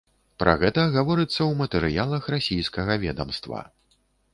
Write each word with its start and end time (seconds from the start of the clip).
Пра 0.43 0.55
гэта 0.63 0.85
гаворыцца 0.95 1.37
ў 1.37 1.53
матэрыялах 1.61 2.23
расійскага 2.39 3.01
ведамства. 3.09 3.67